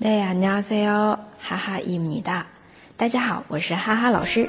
[0.00, 2.46] 大家好，哈哈伊米哒。
[2.96, 4.48] 大家好，我是哈哈老师。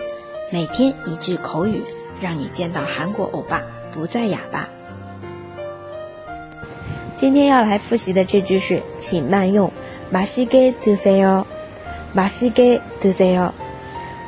[0.52, 1.84] 每天一句口语，
[2.22, 4.68] 让你见到韩国欧巴不再哑巴。
[7.16, 9.72] 今天要来复习的这句是，请慢用。
[10.12, 11.46] 마시게드세 요，
[12.16, 13.52] 마시게드세 요。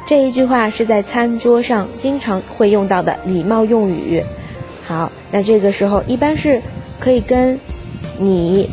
[0.05, 4.23] 这一句话是在餐桌上经常会用到的礼貌用语。
[4.86, 6.62] 好，那这个时候一般是
[7.00, 7.60] 可以跟
[8.18, 8.70] 你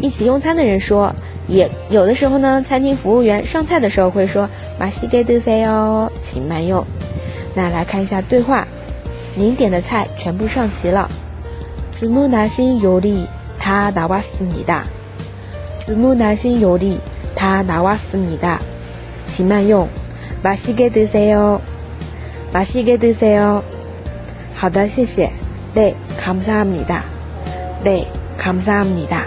[0.00, 1.14] 一起用餐的人说。
[1.46, 6.84] 也有的时候呢，餐厅服务员上菜的时候会说“马西给德塞哦，请慢用”。
[7.54, 8.66] 那来看一下对话：
[9.34, 11.08] 您点的菜全部上齐了。
[11.98, 14.84] 주문하신요리다나왔습니 다。
[15.84, 18.60] 주문하신요리다나왔습니 다。
[19.26, 19.88] 请慢用，
[20.42, 21.60] 马西给德塞哦，
[22.52, 23.62] 马西给德塞哦。
[24.54, 25.30] 好的，谢谢。
[25.74, 27.04] 네감사합니 다。
[27.84, 29.26] 네감사합니 다。